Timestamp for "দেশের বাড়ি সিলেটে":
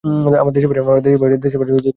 0.53-1.89